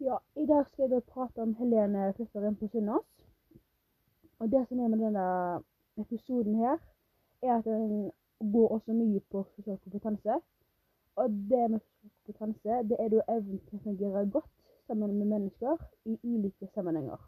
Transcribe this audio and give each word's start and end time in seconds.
Ja, 0.00 0.18
i 0.34 0.46
dag 0.46 0.64
skal 0.66 0.82
jeg 0.82 0.90
da 0.90 0.98
prate 1.12 1.42
om 1.44 1.50
Helene 1.58 2.06
flytter 2.16 2.44
inn 2.48 2.54
på 2.56 2.70
Sunnaas. 2.72 3.08
Og 4.40 4.48
det 4.48 4.62
som 4.68 4.78
er 4.80 4.88
med 4.88 5.02
denne 5.04 5.24
episoden 6.00 6.54
her, 6.56 6.78
er 7.44 7.58
at 7.58 7.66
den 7.66 8.06
går 8.54 8.72
også 8.76 8.94
mye 8.96 9.20
på 9.32 9.42
sosial 9.50 9.76
kompetanse. 9.82 10.38
Og 11.20 11.34
det 11.50 11.66
med 11.74 11.82
sosial 11.84 12.14
kompetanse, 12.14 12.78
det 12.88 12.96
er 12.96 13.10
da 13.12 13.26
evnen 13.34 13.60
til 13.66 13.76
å 13.76 13.82
fungere 13.82 14.22
godt 14.36 14.48
sammen 14.88 15.18
med 15.18 15.28
mennesker 15.34 15.84
i 16.08 16.16
ulike 16.24 16.70
sammenhenger. 16.72 17.20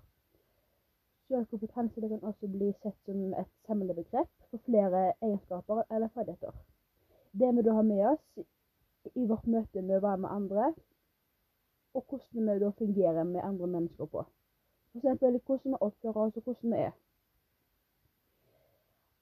Sosial 1.27 1.45
kompetanse 1.50 2.00
det 2.00 2.11
kan 2.14 2.25
også 2.30 2.48
bli 2.54 2.70
sett 2.79 2.96
som 3.04 3.34
et 3.43 3.50
samlebegrep 3.66 4.30
for 4.48 4.64
flere 4.70 5.11
egenskaper 5.20 5.84
eller 5.91 6.09
ferdigheter. 6.16 6.57
Det 7.36 7.52
vi 7.52 7.66
da 7.68 7.77
har 7.77 7.84
med 7.93 8.07
oss 8.14 9.12
i 9.12 9.27
vårt 9.29 9.45
møte 9.45 9.84
med 9.84 9.98
å 9.98 10.07
være 10.07 10.23
med 10.25 10.34
andre, 10.39 10.73
og 11.95 12.04
hvordan 12.09 12.54
vi 12.54 12.58
da 12.64 12.68
fungerer 12.79 13.25
med 13.25 13.40
andre 13.44 13.66
mennesker 13.66 14.04
på. 14.04 14.25
F.eks. 14.93 15.03
hvordan 15.46 15.72
vi 15.72 15.80
oppfører 15.80 16.16
oss, 16.16 16.36
og 16.36 16.43
hvordan 16.43 16.72
vi 16.72 16.76
er. 16.76 16.93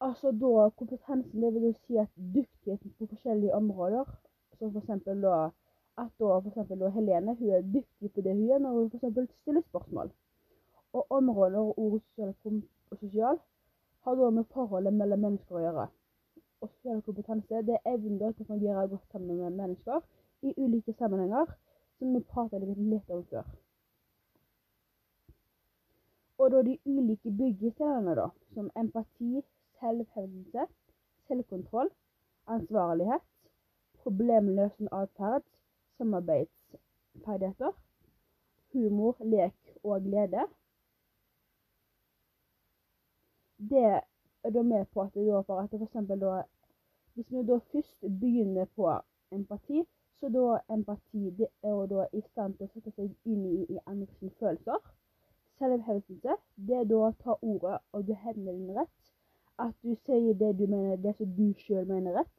Altså 0.01 0.31
da 0.33 0.69
kompetansen, 0.79 1.43
det 1.43 1.55
vil 1.55 1.63
jo 1.63 1.75
si 1.87 1.97
at 1.97 2.09
dyktigheten 2.35 2.95
på 2.99 3.07
forskjellige 3.07 3.55
områder, 3.55 4.05
som 4.59 4.77
f.eks. 4.77 5.05
da 5.05 5.51
at 5.99 6.13
da 6.21 6.39
f.eks. 6.39 6.69
da 6.81 6.89
Helene 6.89 7.35
hun 7.39 7.51
er 7.51 7.63
dyktig 7.77 8.13
på 8.13 8.21
det 8.25 8.35
hun 8.35 8.47
gjør 8.49 8.59
når 8.59 8.73
hun 8.73 8.91
f.eks. 8.91 9.33
stiller 9.43 9.63
spørsmål. 9.69 10.13
Og 10.93 11.07
områder 11.11 11.59
og 11.59 11.79
ord 11.79 12.01
og 12.91 12.99
sosial 12.99 13.39
har 14.05 14.15
da 14.15 14.31
med 14.31 14.45
forholdet 14.55 14.95
mellom 14.95 15.21
mennesker 15.27 15.59
å 15.59 15.65
gjøre. 15.65 15.87
Og 16.61 16.71
sosial 16.71 17.03
kompetanse 17.03 17.63
det 17.69 17.77
er 17.77 17.93
evnen 17.95 18.19
til 18.19 18.45
å 18.45 18.49
fungere 18.53 18.87
godt 18.95 19.13
sammen 19.13 19.43
med 19.43 19.59
mennesker 19.59 20.01
i 20.43 20.55
ulike 20.57 20.95
sammenhenger 20.99 21.53
som 22.01 22.15
vi 22.17 22.21
prata 22.33 22.59
litt 22.59 23.11
om 23.13 23.25
før. 23.31 23.49
Og 26.41 26.53
da 26.53 26.63
de 26.65 26.79
ulike 26.89 27.31
byggesteinene, 27.37 28.15
da, 28.17 28.31
som 28.57 28.71
empati, 28.83 29.43
selvhevdelse, 29.81 30.65
selvkontroll, 31.29 31.91
ansvarlighet, 32.49 33.27
problemløsende 34.01 34.89
atferd, 34.97 35.45
samarbeidsferdigheter, 36.01 37.77
humor, 38.73 39.21
lek 39.21 39.77
og 39.85 40.01
glede. 40.09 40.47
Det 43.71 43.85
er 44.45 44.51
da 44.57 44.63
med 44.63 44.89
på 44.95 45.05
at 45.05 45.15
det 45.15 45.29
da 45.29 45.45
for 45.45 45.61
at 45.61 45.75
f.eks. 45.77 45.93
da 46.09 46.43
Hvis 47.15 47.33
vi 47.33 47.47
da 47.47 47.59
først 47.73 48.01
begynner 48.01 48.65
på 48.65 48.89
empati, 49.33 49.85
så 50.21 50.29
da 50.29 50.59
empati 50.75 51.31
det 51.39 51.49
er 51.63 51.87
da 51.87 52.07
i 52.13 52.21
stand 52.21 52.57
til 52.57 52.67
å 52.67 52.73
sette 52.75 52.91
seg 52.97 53.13
inn 53.25 53.45
i, 53.49 53.61
i 53.75 53.79
andres 53.87 54.35
følelser. 54.41 54.81
Selvhevdelse 55.59 56.37
det 56.69 56.77
er 56.77 56.89
da 56.89 56.99
å 57.07 57.15
ta 57.23 57.37
ordet 57.41 57.79
og 57.93 58.05
du 58.09 58.13
hevner 58.25 58.53
din 58.53 58.75
rett. 58.77 59.13
At 59.61 59.75
du 59.85 59.95
sier 60.07 60.37
det 60.41 60.55
du 60.59 60.67
mener, 60.67 60.97
det 60.97 61.15
som 61.17 61.33
du 61.37 61.53
sjøl 61.65 61.89
mener 61.89 62.21
rett. 62.21 62.37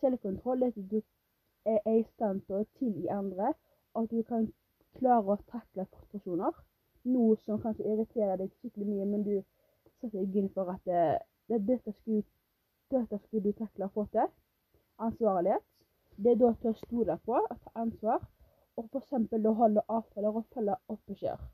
Selvkontroll 0.00 0.64
det 0.64 0.72
er 0.72 0.80
at 0.80 0.90
du 0.90 0.98
er 1.66 1.92
i 1.92 2.04
stand 2.14 2.42
til 2.46 2.60
å 2.60 2.66
tilgi 2.80 3.08
andre, 3.12 3.52
og 3.94 4.04
at 4.04 4.12
du 4.12 4.22
kan 4.30 4.48
klare 4.98 5.36
å 5.36 5.38
takle 5.52 5.86
frustrasjoner. 5.92 6.58
Noe 7.12 7.36
som 7.44 7.60
kanskje 7.62 7.86
irriterer 7.92 8.40
deg 8.40 8.52
skikkelig 8.56 8.88
mye, 8.90 9.06
men 9.12 9.24
du 9.24 9.34
setter 10.00 10.18
deg 10.18 10.36
inn 10.42 10.52
for 10.54 10.72
at 10.72 10.82
det, 10.88 11.04
det, 11.48 11.62
dette, 11.68 11.92
skulle, 12.00 12.24
dette 12.92 13.20
skulle 13.24 13.48
du 13.48 13.56
takle 13.64 13.88
å 13.88 13.94
få 13.96 14.06
til. 14.12 14.28
Ansvarlighet 15.06 15.64
det 16.16 16.32
er 16.32 16.40
da 16.40 16.52
til 16.60 16.72
å 16.72 16.80
stole 16.80 17.18
på 17.24 17.36
og 17.36 17.56
ta 17.64 17.72
ansvar, 17.82 18.24
og 18.76 18.88
f.eks. 18.90 19.12
å 19.12 19.54
holde 19.60 19.84
avtaler 19.88 20.36
og 20.40 20.44
følge 20.54 20.76
opp 20.92 21.00
beskjeder. 21.10 21.46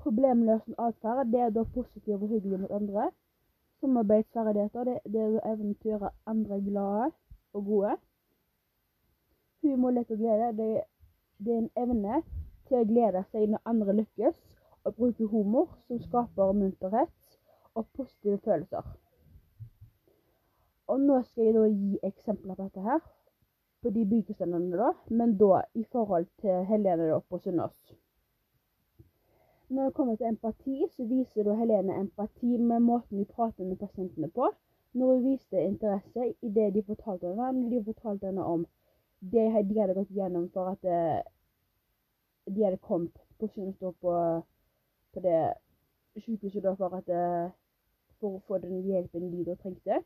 Problemløsende 0.00 0.78
atferd 0.80 1.32
det 1.32 1.40
er 1.44 1.50
da 1.52 1.64
positiv 1.74 2.22
og 2.22 2.30
hyggelig 2.32 2.60
mot 2.60 2.70
andre. 2.72 3.10
Samarbeidsferdigheter 3.80 4.84
det, 4.88 4.94
det 5.04 5.20
er 5.26 5.50
evnen 5.52 5.74
til 5.74 5.90
å 5.90 5.92
gjøre 5.92 6.12
andre 6.32 6.60
glade 6.64 7.10
og 7.52 7.66
gode. 7.66 7.96
Humor, 9.62 9.92
lek 9.92 10.10
og 10.10 10.22
glede 10.22 10.52
det, 10.56 10.70
det 11.38 11.52
er 11.54 11.60
en 11.64 11.70
evne 11.82 12.22
til 12.68 12.78
å 12.80 12.88
glede 12.88 13.24
seg 13.32 13.52
når 13.52 13.68
andre 13.72 13.98
lykkes, 14.00 14.40
og 14.88 14.96
bruke 14.96 15.28
humor 15.28 15.68
som 15.86 16.00
skaper 16.00 16.56
munterhet 16.56 17.38
og 17.74 17.86
positive 17.96 18.40
følelser. 18.44 18.86
Og 20.90 21.00
nå 21.00 21.20
skal 21.22 21.44
jeg 21.44 21.54
da 21.54 21.66
gi 21.70 21.98
eksempler 22.02 22.56
på 22.58 22.64
dette 22.66 22.82
her, 22.82 23.02
på 23.82 23.92
de 23.94 24.02
bygesteinene 24.10 24.78
da, 24.80 24.88
men 25.20 25.36
da 25.38 25.60
i 25.78 25.84
forhold 25.92 26.26
til 26.42 26.64
Helene 26.66 27.06
da 27.12 27.20
på 27.30 27.38
Sunnaas. 27.38 27.92
Når 29.70 29.84
det 29.84 29.94
kommer 29.94 30.16
til 30.16 30.26
empati, 30.26 30.88
så 30.96 31.06
viser 31.06 31.46
da 31.46 31.54
Helene 31.60 32.00
empati 32.00 32.56
med 32.58 32.82
måten 32.88 33.22
de 33.22 33.24
prater 33.24 33.64
med 33.64 33.78
pasientene 33.78 34.32
på. 34.34 34.50
Når 34.92 35.14
hun 35.14 35.24
viste 35.28 35.62
interesse 35.62 36.32
i 36.42 36.52
det 36.58 36.74
de 36.74 36.82
fortalte 36.82 37.28
henne, 37.28 37.52
når 37.60 37.70
de 37.76 37.84
fortalte 37.84 38.26
henne 38.26 38.44
om 38.44 38.66
det 39.20 39.46
de 39.70 39.80
hadde 39.80 39.94
gått 39.94 40.10
gjennom 40.10 40.50
for 40.50 40.74
at 40.74 40.84
eh, 40.84 41.22
de 42.50 42.64
hadde 42.64 42.82
kommet 42.82 43.14
på 43.38 43.46
Sunnaas 43.46 43.78
på, 43.78 44.20
på 45.14 45.20
det 45.22 45.40
sykehuset 46.16 46.64
da 46.66 46.74
for, 46.74 46.98
at, 46.98 47.08
eh, 47.14 47.52
for 48.18 48.40
å 48.40 48.46
få 48.48 48.58
den 48.58 48.82
hjelpen 48.82 49.30
de 49.30 49.46
da 49.52 49.54
trengte. 49.54 50.02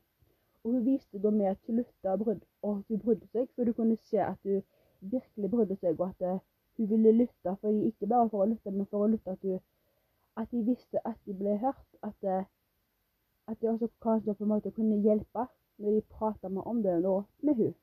Og 0.64 0.72
hun 0.72 0.86
viste 0.86 1.20
da 1.22 1.30
med 1.30 1.46
at 1.46 1.58
hun 1.66 1.76
lytta 1.76 2.14
og 2.16 2.28
at 2.30 2.84
hun 2.88 2.98
brydde 2.98 3.26
seg, 3.32 3.48
for 3.54 3.64
du 3.64 3.72
kunne 3.72 3.96
se 3.96 4.18
at 4.18 4.38
hun 4.42 4.62
virkelig 5.00 5.50
brydde 5.50 5.76
seg, 5.76 6.00
og 6.00 6.08
at 6.08 6.26
uh, 6.34 6.38
hun 6.76 6.90
ville 6.90 7.12
lytte. 7.12 7.56
For 7.60 7.68
ikke 7.68 8.08
bare 8.08 8.30
for 8.30 8.44
å 8.44 8.48
lytte, 8.48 8.70
men 8.70 8.86
for 8.86 9.04
å 9.04 9.10
lytte 9.12 9.36
at, 9.36 9.42
hun, 9.42 9.60
at 10.40 10.50
de 10.50 10.62
visste 10.64 11.02
at 11.04 11.18
de 11.26 11.36
ble 11.36 11.58
hørt. 11.60 11.84
At, 12.02 12.16
uh, 12.24 12.44
at 13.48 13.60
de 13.60 13.68
også 13.68 13.90
kanskje 14.02 14.34
på 14.34 14.44
en 14.44 14.54
måte 14.54 14.72
kunne 14.72 15.02
hjelpe 15.04 15.46
når 15.78 15.98
de 15.98 16.02
prata 16.16 16.48
om 16.48 16.82
det 16.82 16.96
nå 17.02 17.14
med 17.42 17.60
hun. 17.60 17.74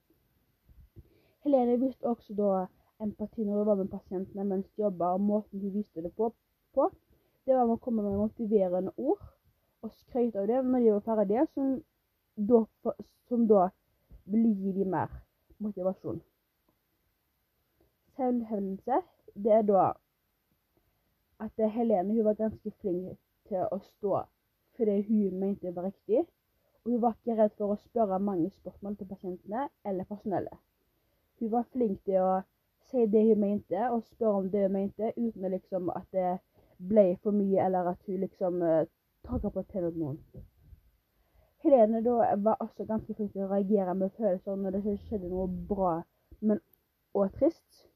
Helene 1.46 1.78
viste 1.82 2.08
også 2.08 2.34
da 2.38 2.66
empati 3.02 3.46
når 3.46 3.58
hun 3.58 3.68
var 3.68 3.80
med 3.80 3.94
pasientene 3.94 4.46
mens 4.46 4.68
de 4.74 4.86
jobba, 4.86 5.14
og 5.14 5.22
måten 5.22 5.62
hun 5.62 5.74
viste 5.74 6.02
det 6.02 6.14
på, 6.18 6.34
på 6.74 6.90
det 7.46 7.56
var 7.58 7.66
med 7.66 7.78
å 7.80 7.82
komme 7.82 8.04
med 8.06 8.20
motiverende 8.22 8.92
ord 8.98 9.22
og 9.82 9.94
skryte 9.98 10.42
av 10.42 10.50
det 10.50 10.60
når 10.66 10.84
de 10.84 10.92
var 10.94 11.06
ferdige. 11.08 11.46
Som 11.54 11.80
da, 12.50 12.64
som 13.28 13.48
da 13.48 13.68
vil 14.26 14.52
gi 14.58 14.74
dem 14.80 14.92
mer 14.96 15.14
motivasjon. 15.60 16.22
Selvhevdelse, 18.16 19.02
det 19.36 19.52
er 19.60 19.66
da 19.66 19.92
at 21.42 21.72
Helene 21.74 22.14
hun 22.14 22.26
var 22.26 22.38
ganske 22.38 22.72
flink 22.82 23.18
til 23.50 23.66
å 23.72 23.80
stå 23.82 24.22
for 24.76 24.86
det 24.86 25.04
hun 25.08 25.40
mente 25.40 25.76
var 25.76 25.84
riktig. 25.84 26.26
Og 26.84 26.92
hun 26.92 27.02
var 27.02 27.14
ikke 27.14 27.38
redd 27.38 27.52
for 27.58 27.74
å 27.74 27.82
spørre 27.82 28.20
mange 28.20 28.50
spørsmål 28.50 28.96
til 28.98 29.10
pasientene 29.10 29.68
eller 29.86 30.08
personellet. 30.10 30.58
Hun 31.40 31.52
var 31.52 31.68
flink 31.74 32.00
til 32.06 32.22
å 32.22 32.40
si 32.90 33.06
det 33.14 33.22
hun 33.28 33.44
mente, 33.44 33.84
og 33.90 34.04
spørre 34.04 34.40
om 34.40 34.50
det 34.50 34.64
hun 34.66 34.74
mente, 34.74 35.12
uten 35.18 35.52
liksom 35.54 35.92
at 35.94 36.08
det 36.18 36.32
ble 36.90 37.06
for 37.24 37.38
mye, 37.38 37.62
eller 37.66 37.92
at 37.94 38.02
hun 38.08 38.24
liksom 38.24 38.62
uh, 38.66 38.88
tråkka 39.28 39.54
på 39.54 39.64
tennene 39.70 39.98
noen. 40.00 40.18
Helene 41.64 42.02
da 42.02 42.36
var 42.42 42.58
også 42.60 42.86
ganske 42.90 43.14
flink 43.14 43.34
til 43.34 43.44
å 43.46 43.52
reagere 43.52 43.94
med 43.96 44.14
følelser 44.18 44.56
når 44.58 44.78
det 44.78 44.96
skjedde 45.06 45.30
noe 45.30 45.46
bra, 45.70 45.92
men 46.42 46.62
og 47.14 47.34
trist. 47.38 47.88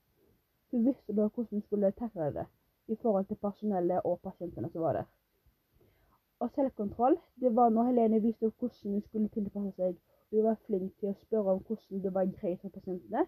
Hun 0.71 0.85
visste 0.85 1.15
da 1.17 1.25
hvordan 1.27 1.55
hun 1.55 1.61
skulle 1.61 1.91
takle 1.91 2.27
det 2.35 2.45
i 2.87 2.95
forhold 3.01 3.25
til 3.25 3.39
personellet 3.41 4.05
og 4.05 4.19
pasientene 4.19 4.69
som 4.69 4.81
var 4.81 4.99
der. 4.99 5.07
Og 6.39 6.51
selvkontroll, 6.51 7.17
det 7.41 7.55
var 7.55 7.69
når 7.69 7.89
Helene 7.89 8.21
viste 8.21 8.51
hvordan 8.59 8.91
hun 8.93 9.01
skulle 9.01 9.33
tilpasse 9.33 9.71
seg. 9.79 9.97
Hun 10.31 10.43
var 10.43 10.61
flink 10.67 10.93
til 10.99 11.09
å 11.09 11.17
spørre 11.23 11.55
om 11.55 11.63
hvordan 11.65 12.03
det 12.03 12.13
var 12.13 12.29
greit 12.37 12.61
for 12.61 12.69
pasientene. 12.69 13.25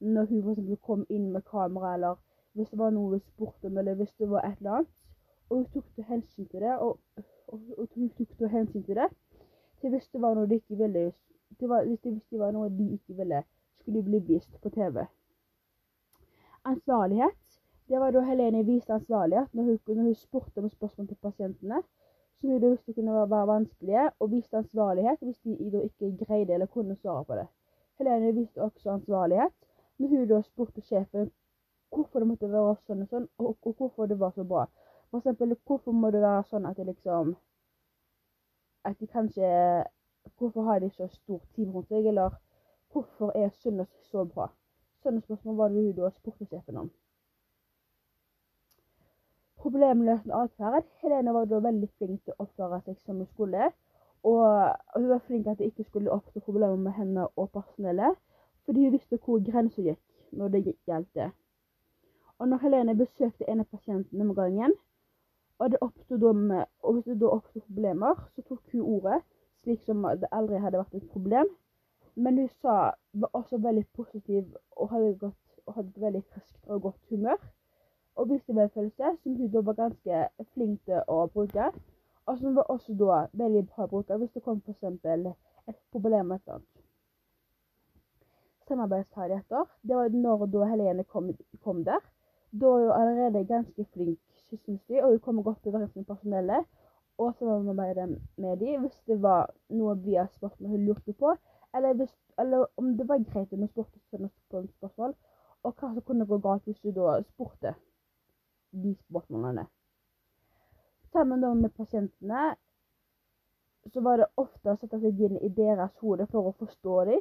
Når 0.00 0.30
hun 0.30 0.42
f.eks. 0.44 0.80
kom 0.88 1.04
inn 1.10 1.32
med 1.32 1.44
kamera, 1.50 1.94
eller 1.94 2.16
hvis 2.52 2.70
det 2.70 2.78
var 2.78 2.96
noe 2.96 3.16
hun 3.16 3.24
spurte 3.28 3.68
om, 3.68 3.78
eller 3.78 4.00
hvis 4.00 4.14
det 4.18 4.30
var 4.30 4.48
et 4.48 4.58
eller 4.58 4.78
annet. 4.78 5.04
Og 5.50 5.56
hun 5.56 5.68
tok 5.74 6.04
hensyn 6.08 6.48
til 6.48 6.64
det, 6.64 6.78
og, 6.78 6.98
og, 7.48 7.60
og 7.78 7.88
hun 7.94 8.10
tok 8.16 8.48
hensyn 8.50 8.84
til 8.84 9.02
det 9.02 9.10
hvis 9.92 10.08
det 10.12 10.22
var 10.22 10.34
noe 10.36 10.48
de 10.50 10.60
ikke 10.60 10.78
ville 10.80 11.12
det 11.60 11.68
var, 11.68 11.84
hvis, 11.84 12.00
de 12.00 12.10
visste 12.10 12.38
var 12.38 12.52
noe 12.52 12.68
de 12.70 12.86
ikke 12.96 13.16
ville, 13.16 13.42
skulle 13.80 14.02
bli 14.02 14.18
vist 14.18 14.60
på 14.62 14.70
TV. 14.70 15.04
Ansvarlighet. 16.64 17.60
Det 17.88 18.00
var 18.02 18.10
da 18.10 18.20
Helene 18.26 18.64
viste 18.66 18.92
ansvarlighet 18.92 19.54
når 19.54 19.62
hun, 19.62 19.78
når 19.86 20.02
hun 20.02 20.14
spurte 20.14 20.58
om 20.58 20.68
spørsmål 20.68 21.08
til 21.08 21.18
pasientene 21.22 21.82
som 22.40 22.50
hun 22.50 22.64
visste 22.70 22.92
kunne 22.92 23.14
være 23.14 23.46
vanskelige, 23.46 24.10
og 24.20 24.30
viste 24.30 24.56
ansvarlighet 24.56 25.18
hvis 25.20 25.38
de 25.44 25.70
da 25.72 25.84
ikke 25.86 26.16
greide 26.24 26.52
eller 26.54 26.66
kunne 26.66 26.96
svare 26.96 27.24
på 27.24 27.34
det. 27.34 27.46
Helene 27.98 28.34
viste 28.34 28.62
også 28.62 28.90
ansvarlighet 28.90 29.54
når 29.98 30.08
hun 30.08 30.28
da 30.28 30.42
spurte 30.42 30.80
sjefen 30.80 31.30
hvorfor 31.94 32.18
det 32.18 32.28
måtte 32.28 32.50
være 32.52 32.74
sånn 32.86 33.06
og 33.06 33.08
sånn, 33.08 33.28
og, 33.38 33.56
og 33.62 33.74
hvorfor 33.78 34.06
det 34.10 34.18
var 34.20 34.34
så 34.34 34.44
bra. 34.44 34.66
For 35.10 35.22
eksempel, 35.22 35.56
hvorfor 35.64 35.92
må 35.92 36.10
det 36.10 36.20
være 36.20 36.42
sånn 36.50 36.66
at 36.66 36.76
det 36.76 36.90
liksom 36.90 37.36
at 38.86 38.98
de 39.00 39.06
kanskje 39.10 39.50
Hvorfor 40.38 40.62
har 40.66 40.80
de 40.82 40.90
så 40.90 41.06
stort 41.06 41.44
team 41.54 41.70
rundt 41.70 41.88
seg, 41.88 42.06
eller 42.10 42.34
hvorfor 42.92 43.30
er 43.38 43.52
Sunnaas 43.62 43.92
så 44.10 44.24
bra? 44.26 44.48
Sånne 45.04 45.22
spørsmål 45.22 45.56
var 45.56 45.68
det 45.70 45.84
hun 45.84 45.92
da 45.94 46.10
spurte 46.10 46.48
sjefen 46.50 46.80
om. 46.82 46.88
problemløsende 49.66 50.34
atferd. 50.34 50.84
Helene 51.02 51.34
var 51.34 51.46
da 51.50 51.58
veldig 51.62 51.88
flink 51.98 52.20
til 52.24 52.34
å 52.34 52.44
oppføre 52.44 52.80
seg 52.84 52.98
som 53.02 53.22
hun 53.22 53.28
skulle. 53.32 53.70
Og 54.26 54.44
hun 54.94 55.08
var 55.10 55.24
flink 55.26 55.46
til 55.46 55.54
at 55.54 55.62
det 55.62 55.70
ikke 55.70 55.86
skulle 55.88 56.12
oppstå 56.14 56.42
problemer 56.44 56.76
med 56.76 56.94
henne 56.98 57.26
og 57.36 57.50
personellet, 57.54 58.18
fordi 58.66 58.84
hun 58.84 58.94
visste 58.94 59.18
hvor 59.24 59.42
grensa 59.50 59.82
gikk 59.82 60.02
når 60.38 60.52
det 60.54 60.62
gjaldt 60.68 61.10
det. 61.18 61.30
Og 62.38 62.48
når 62.48 62.62
Helene 62.62 62.96
besøkte 62.98 63.48
en 63.48 63.62
av 63.64 63.70
pasientene 63.70 64.26
om 64.26 64.34
gangen, 64.36 64.74
og, 65.58 65.70
det 65.70 66.20
da 66.20 66.32
med, 66.32 66.64
og 66.82 66.92
hvis 66.92 67.04
det 67.04 67.20
da 67.20 67.30
oppsto 67.32 67.60
problemer, 67.60 68.14
så 68.34 68.42
tok 68.42 68.62
hun 68.72 68.80
ordet, 68.80 69.22
slik 69.62 69.82
som 69.82 70.04
det 70.20 70.28
aldri 70.32 70.60
hadde 70.60 70.78
vært 70.82 70.94
et 70.94 71.08
problem. 71.12 71.48
Men 72.16 72.38
hun 72.38 72.48
sa, 72.48 72.92
var 73.12 73.30
også 73.32 73.58
veldig 73.58 73.86
positiv 73.96 74.44
og 74.76 74.90
hadde, 74.92 75.14
gått, 75.20 75.42
og 75.66 75.74
hadde 75.74 75.88
et 75.88 76.00
veldig 76.00 76.22
friskt 76.32 76.68
og 76.68 76.82
godt 76.82 77.00
humør. 77.10 77.40
Og 78.16 78.30
viste 78.30 78.52
medfølelse, 78.56 79.16
som 79.22 79.36
hun 79.36 79.50
da 79.52 79.62
var 79.64 79.76
ganske 79.80 80.22
flink 80.54 80.84
til 80.84 81.02
å 81.08 81.26
bruke. 81.32 81.70
Og 82.26 82.38
som 82.38 82.56
var 82.56 82.70
også 82.72 82.96
da 83.00 83.18
veldig 83.32 83.66
bra 83.68 83.84
å 83.84 83.90
bruke 83.90 84.16
hvis 84.20 84.32
det 84.34 84.44
kom 84.44 84.62
f.eks. 84.64 84.82
et 84.82 85.78
problem 85.92 86.26
med 86.26 86.36
et 86.36 86.42
eller 86.46 86.54
annet. 86.54 86.72
Samarbeidsferdigheter, 88.68 89.64
det 89.82 89.96
var 89.96 90.08
når 90.08 90.46
da 90.52 90.70
Helene 90.72 91.04
kom, 91.04 91.30
kom 91.62 91.84
der. 91.84 92.00
Da 92.52 92.66
var 92.72 92.80
hun 92.80 92.96
allerede 93.00 93.44
ganske 93.46 93.84
flink, 93.92 94.35
syns 94.50 94.82
de, 94.88 95.02
og 95.02 95.10
hun 95.10 95.22
kommer 95.24 95.42
godt 95.42 95.66
overens 95.66 95.96
med 95.96 96.04
personellet. 96.04 96.66
Og 97.18 97.34
samarbeide 97.38 98.06
med 98.36 98.56
dem 98.60 98.80
hvis 98.84 98.98
det 99.08 99.16
var 99.22 99.48
noe 99.72 99.94
via 100.04 100.26
spørsmål 100.34 100.70
hun 100.70 100.84
lurte 100.84 101.12
på, 101.12 101.32
eller, 101.74 101.94
hvis, 101.94 102.12
eller 102.38 102.66
om 102.76 102.92
det 102.98 103.08
var 103.08 103.22
greit 103.32 103.52
om 103.52 103.64
hun 103.64 103.68
spurte 103.68 103.98
på 104.10 104.66
spørsmål, 104.76 105.14
og 105.64 105.72
hva 105.72 105.88
som 105.94 106.04
kunne 106.04 106.26
gå 106.26 106.38
galt 106.44 106.68
hvis 106.68 106.80
du 106.84 106.92
da 106.92 107.16
spurte 107.22 107.74
de 108.72 108.94
spørsmålene. 109.08 109.64
Sammen 111.12 111.40
da 111.40 111.54
med 111.54 111.72
pasientene 111.72 112.54
så 113.92 114.02
var 114.02 114.20
det 114.20 114.28
ofte 114.36 114.72
å 114.72 114.76
sette 114.76 115.00
seg 115.00 115.20
inn 115.24 115.38
i 115.40 115.48
deres 115.56 115.94
hode 116.02 116.26
for 116.30 116.50
å 116.50 116.56
forstå 116.60 116.96
dem, 117.08 117.20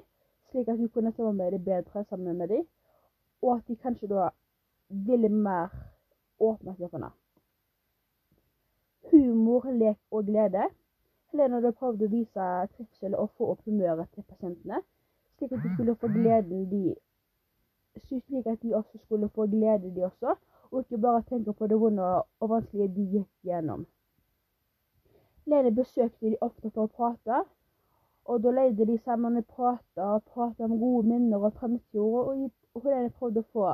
slik 0.52 0.70
at 0.70 0.80
hun 0.82 0.90
kunne 0.90 1.14
samarbeide 1.16 1.62
bedre 1.64 2.04
sammen 2.10 2.38
med 2.38 2.52
dem, 2.52 2.66
og 3.42 3.58
at 3.58 3.68
de 3.70 3.76
kanskje 3.80 4.10
da 4.12 4.30
ville 5.08 5.30
mer 5.30 5.72
oppmerksomhet. 6.40 7.14
Humor, 9.12 9.72
lek 9.72 10.00
og 10.12 10.26
glede. 10.26 10.68
Helene 11.32 11.60
hadde 11.60 11.76
prøvd 11.80 12.06
å 12.06 12.12
vise 12.12 12.52
trivsel 12.76 13.16
og 13.16 13.32
få 13.38 13.54
opp 13.54 13.66
humøret 13.68 14.10
til 14.14 14.24
pasientene, 14.24 14.82
slik 15.38 15.52
at 15.56 15.64
de 15.64 15.74
skulle 15.74 15.98
få 16.00 16.10
gleden 16.14 16.70
de 16.72 16.96
slik 18.04 18.48
at 18.48 18.62
de 18.62 18.76
også 18.76 18.98
skulle 18.98 19.30
få 19.30 19.48
glede, 19.48 19.96
de 19.96 20.06
også, 20.06 20.36
og 20.72 20.80
ikke 20.80 20.98
bare 20.98 21.22
tenke 21.22 21.54
på 21.54 21.68
det 21.68 21.80
vonde 21.80 22.04
og 22.40 22.50
vanskelige 22.50 22.96
de 22.96 23.06
gikk 23.12 23.30
gjennom. 23.44 23.86
Lene 25.46 25.72
besøkte 25.76 26.30
de 26.30 26.38
ofte 26.42 26.72
for 26.72 26.86
å 26.86 26.94
prate, 26.98 27.44
og 28.26 28.42
da 28.44 28.52
leide 28.52 28.88
de 28.90 28.98
sammen 29.06 29.38
og 29.38 29.46
prata 29.46 30.08
og 30.18 30.24
prata 30.34 30.66
om 30.66 30.80
gode 30.80 31.08
minner 31.08 31.38
og 31.38 31.54
fremtid, 31.60 32.02
og 32.02 32.84
Helene 32.84 33.14
prøvde 33.20 33.44
å 33.46 33.52
få 33.54 33.68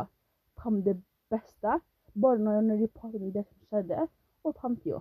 fram 0.59 0.81
det 0.83 0.97
beste, 1.31 1.79
både 2.13 2.43
når 2.43 2.77
de 2.77 2.87
prater 2.87 3.21
om 3.21 3.31
det 3.33 3.45
som 3.45 3.57
skjedde, 3.69 4.07
og 4.43 4.55
framtida. 4.55 4.99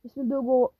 Hvis 0.00 0.16
vi 0.16 0.28
da 0.28 0.40
går 0.42 0.74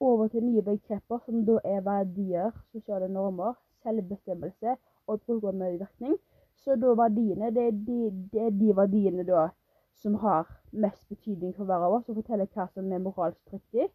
over 0.00 0.28
til 0.28 0.44
nye 0.44 0.62
begreper, 0.62 1.18
som 1.24 1.44
da 1.46 1.58
er 1.64 1.80
verdier, 1.80 2.50
sosiale 2.72 3.08
normer, 3.08 3.54
selvbestemmelse 3.82 4.76
og 5.06 5.20
brukermedvirkning, 5.20 6.16
så 6.56 6.76
da 6.76 6.94
verdiene 6.98 7.50
det 7.54 7.66
er 7.66 7.70
de, 7.70 8.00
det 8.32 8.42
er 8.42 8.50
de 8.50 8.76
verdiene 8.76 9.24
da 9.28 9.48
som 9.96 10.14
har 10.14 10.48
mest 10.72 11.08
betydning 11.08 11.54
for 11.56 11.64
hver 11.64 11.84
av 11.86 11.94
oss, 11.98 12.08
og 12.08 12.18
forteller 12.20 12.48
hva 12.52 12.66
som 12.74 12.92
er 12.92 13.00
moralsk 13.00 13.52
riktig. 13.52 13.88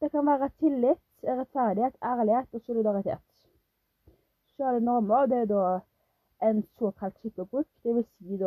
Det 0.00 0.10
kan 0.12 0.26
være 0.26 0.50
tillit, 0.60 1.00
rettferdighet, 1.24 1.96
ærlighet 2.04 2.54
og 2.54 2.60
solidaritet. 2.60 3.22
Sosiale 4.48 4.80
normer 4.84 5.26
det 5.26 5.38
er 5.44 5.48
da 5.48 5.64
en 6.42 6.62
såkalt 6.78 7.16
skikkebruk, 7.20 7.66
dvs. 7.84 8.08
Si 8.18 8.38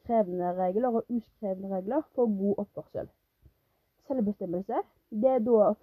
skrevne 0.00 0.52
regler 0.58 1.00
og 1.00 1.04
uskrevne 1.08 1.68
regler 1.74 2.02
for 2.14 2.30
god 2.38 2.64
oppførsel. 2.64 3.10
Selvbestemmelse 4.06 4.82
det 5.10 5.30
er 5.30 5.38
da, 5.38 5.74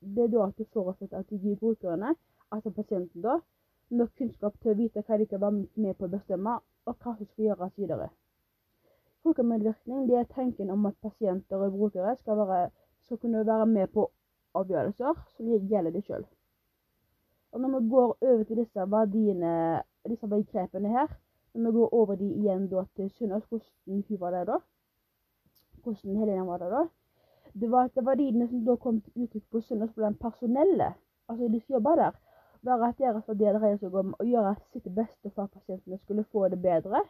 det 0.00 0.22
er 0.24 0.28
da 0.30 0.44
at 0.46 0.58
du 0.58 0.64
forutsetter 0.72 1.18
at 1.18 1.30
du 1.30 1.36
gir 1.36 1.56
brukerne, 1.56 2.14
altså 2.50 2.70
pasienten, 2.70 3.22
da, 3.22 3.38
nok 3.90 4.10
kunnskap 4.18 4.54
til 4.62 4.72
å 4.72 4.78
vite 4.78 5.02
hva 5.06 5.18
de 5.18 5.26
kan 5.26 5.40
være 5.42 5.66
med 5.74 5.96
på 5.98 6.06
å 6.06 6.12
bestemme, 6.12 6.58
og 6.86 6.96
hva 6.98 7.14
som 7.16 7.26
skal 7.26 7.48
gjøres 7.48 7.78
videre. 7.78 8.08
Brukermedvirkning 9.22 10.10
er 10.18 10.30
tanken 10.34 10.70
om 10.70 10.86
at 10.86 10.98
pasienter 11.02 11.62
og 11.62 11.74
brukere 11.76 12.16
skal, 12.20 12.38
være, 12.42 12.70
skal 13.06 13.18
kunne 13.22 13.46
være 13.46 13.66
med 13.66 13.90
på 13.94 14.08
avgjørelser 14.58 15.20
som 15.36 15.52
gjelder 15.70 15.94
de 15.94 16.02
sjøl. 16.06 16.24
Og 17.52 17.60
når 17.60 17.78
vi 17.78 17.88
går 17.92 18.16
over 18.30 18.44
til 18.48 18.62
disse 18.62 18.90
verdiene 18.90 19.54
disse 20.08 20.26
begrepene 20.26 20.88
her. 20.88 21.12
Når 21.54 21.70
vi 21.70 21.78
går 21.78 21.94
over 21.94 22.16
de 22.16 22.28
igjen 22.32 22.68
da 22.70 22.84
til 22.96 23.10
Sunnaas, 23.10 23.44
hvordan 23.48 24.04
hun 24.08 24.20
var 24.20 24.30
der 24.30 24.44
da. 24.44 24.58
Hvordan 25.84 26.16
Helena 26.16 26.44
var 26.48 26.58
der 26.58 26.70
da. 26.70 26.82
Det 27.60 27.70
var, 27.70 27.84
at 27.84 28.04
verdiene 28.06 28.46
de 28.46 28.48
som 28.48 28.64
da 28.64 28.76
kom 28.76 29.00
til 29.00 29.24
uttrykk 29.24 29.50
på 29.50 29.60
Sunnaas 29.60 29.92
blant 29.94 30.20
personellet, 30.20 30.70
personelle, 30.70 30.94
altså 31.28 31.48
de 31.52 31.60
som 31.60 31.74
jobba 31.74 31.96
der, 31.96 32.12
var 32.62 32.84
at 32.88 32.98
deres 32.98 33.28
verdier 33.28 33.58
dreier 33.58 33.78
seg 33.78 33.94
om 33.94 34.14
å 34.18 34.24
gjøre 34.24 34.54
sitt 34.72 34.88
beste 34.94 35.30
for 35.30 35.44
at 35.44 35.56
pasientene 35.58 35.98
skulle 35.98 36.24
få 36.24 36.48
det 36.48 36.60
bedre. 36.62 37.02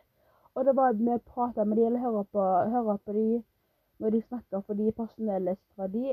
Og 0.55 0.65
det 0.65 0.75
var 0.77 0.97
med 0.99 1.21
å 1.21 1.25
prate 1.35 1.65
med 1.65 1.79
dem 1.79 1.87
eller 1.87 2.00
høre 2.00 2.25
på, 2.25 2.47
hører 2.75 2.99
på 3.05 3.12
dem 3.17 3.44
når 4.03 4.11
de 4.17 4.23
snakker, 4.23 4.65
fordi 4.67 4.91
personellets 4.97 5.79
verdi 5.79 6.09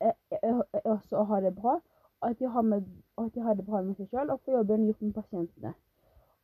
er, 0.00 0.14
er, 0.30 0.62
er 0.72 0.88
også 0.94 1.20
å 1.20 1.26
ha 1.30 1.40
det 1.44 1.52
bra 1.58 1.76
at 2.22 2.40
har, 2.40 2.62
med, 2.62 2.84
at 3.18 3.34
de 3.34 3.40
har 3.40 3.54
det 3.54 3.66
bra 3.66 3.82
med 3.82 3.96
seg 3.96 4.08
selv 4.10 4.32
og 4.32 4.40
får 4.44 4.58
jobben 4.58 4.86
gjort 4.86 5.02
med 5.02 5.14
pasientene. 5.14 5.74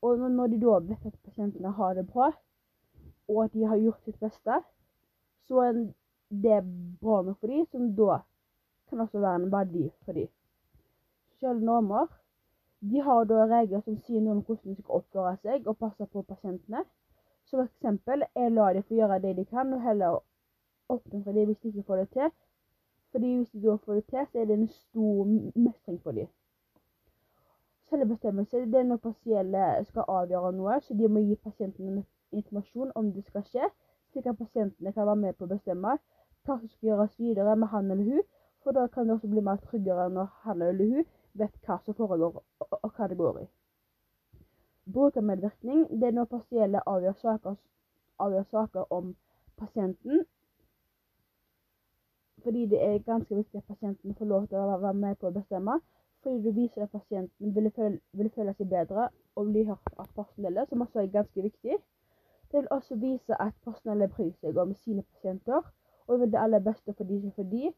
Og 0.03 0.19
når 0.19 0.47
de 0.53 0.61
da 0.61 0.79
vet 0.89 1.07
at 1.07 1.19
pasientene 1.25 1.71
har 1.79 1.95
det 1.95 2.07
bra, 2.07 2.33
og 3.29 3.45
at 3.45 3.53
de 3.53 3.65
har 3.65 3.79
gjort 3.79 4.05
sitt 4.05 4.19
beste, 4.21 4.61
så 5.49 5.61
er 5.63 5.73
det 6.31 6.59
bra 7.01 7.23
nok 7.23 7.39
for 7.41 7.47
dem, 7.47 7.67
som 7.71 7.95
da 7.97 8.19
kan 8.89 9.01
også 9.01 9.19
være 9.19 9.43
en 9.43 9.53
verdi 9.53 9.91
for 10.05 10.13
dem. 10.13 10.29
Sosiale 11.31 11.65
normer 11.65 12.07
de 12.91 13.01
har 13.01 13.25
da 13.31 13.45
regler 13.47 13.81
som 13.85 13.99
sier 14.03 14.21
noe 14.21 14.37
om 14.37 14.43
hvordan 14.43 14.75
de 14.75 14.83
skal 14.83 14.97
oppføre 14.99 15.37
seg 15.43 15.67
og 15.71 15.79
passe 15.79 16.07
på 16.11 16.23
pasientene. 16.27 16.83
Som 17.47 17.63
eksempel 17.63 18.25
jeg 18.35 18.55
lar 18.55 18.75
dem 18.75 18.83
få 18.89 18.97
gjøre 18.99 19.21
det 19.23 19.37
de 19.37 19.45
kan, 19.47 19.73
og 19.75 19.83
heller 19.87 20.19
oppmuntre 20.91 21.35
dem 21.37 21.51
hvis 21.51 21.61
de 21.63 21.71
ikke 21.71 21.87
får 21.87 22.03
det 22.03 22.09
til, 22.17 22.33
fordi 23.13 23.37
hvis 23.37 23.51
de 23.51 23.63
da 23.63 23.77
får 23.77 23.95
det 23.95 24.05
til, 24.11 24.27
så 24.33 24.39
er 24.41 24.45
det 24.45 24.59
en 24.59 24.69
stor 24.69 25.25
mestring 25.55 26.03
for 26.03 26.13
dem. 26.13 26.27
Selvbestemmelse 27.89 28.57
det 28.57 28.75
er 28.75 28.83
når 28.89 28.97
pasienten 28.97 29.85
skal 29.85 30.05
avgjøre 30.09 30.53
noe, 30.57 30.81
så 30.81 30.95
de 30.97 31.09
må 31.09 31.21
gi 31.21 31.37
pasienten 31.37 32.05
informasjon 32.33 32.93
om 32.95 33.11
det 33.13 33.25
skal 33.27 33.45
skje, 33.45 33.69
slik 34.13 34.27
at 34.27 34.39
pasientene 34.39 34.93
kan 34.93 35.07
være 35.07 35.21
med 35.25 35.37
på 35.37 35.45
å 35.45 35.51
bestemme 35.51 35.97
hva 36.47 36.57
som 36.59 36.69
skal 36.69 36.89
gjøres 36.89 37.19
videre 37.21 37.57
med 37.57 37.69
han 37.69 37.91
eller 37.91 38.15
hun, 38.15 38.23
for 38.63 38.73
da 38.73 38.87
kan 38.95 39.07
det 39.07 39.19
også 39.19 39.29
bli 39.29 39.45
mer 39.45 39.61
tryggere 39.67 40.09
når 40.11 40.31
han 40.47 40.63
eller 40.63 40.95
hun 40.95 41.11
vet 41.43 41.59
hva 41.67 41.79
som 41.85 41.97
foregår 41.99 42.41
og, 42.41 42.89
hva 42.97 43.09
det 43.11 43.19
går 43.21 43.43
i. 43.43 43.47
Brukermedvirkning 44.93 45.85
det 46.01 46.09
er 46.09 46.17
når 46.17 46.31
pasienten 46.33 46.81
avgjør 46.87 47.57
avgjør 48.19 48.49
saker 48.51 48.93
om 48.93 49.15
pasienten 49.57 50.25
fordi 52.43 52.67
det 52.67 52.81
er 52.85 52.99
ganske 53.07 53.35
viktig 53.35 53.59
at 53.59 53.65
pasienten 53.69 54.15
får 54.15 54.25
lov 54.25 54.47
til 54.49 54.59
å 54.59 54.79
være 54.79 54.95
med 54.95 55.19
på 55.21 55.31
å 55.31 55.35
bestemme. 55.35 55.79
Fordi 56.23 56.43
du 56.43 56.51
viser 56.55 56.83
at 56.83 56.91
pasienten 56.91 57.55
vil 57.55 57.71
føle, 57.77 57.99
vil 58.13 58.31
føle 58.35 58.55
seg 58.55 58.69
bedre 58.71 59.09
og 59.37 59.51
bli 59.51 59.65
hørt 59.67 59.95
av 59.99 60.11
personellet, 60.15 60.69
som 60.69 60.85
også 60.85 61.03
er 61.03 61.15
ganske 61.15 61.43
viktig. 61.43 61.79
Det 62.51 62.61
vil 62.61 62.69
også 62.71 62.99
vise 63.01 63.39
at 63.43 63.55
personellet 63.65 64.13
bryr 64.13 64.31
seg 64.41 64.59
om 64.61 64.75
sine 64.85 65.03
pasienter 65.03 65.63
og 66.07 66.21
vil 66.21 66.33
det 66.33 66.39
aller 66.39 66.63
beste 66.63 66.95
for 66.95 67.09
de 67.09 67.21
som 67.21 67.33
for 67.33 67.49
de, 67.49 67.73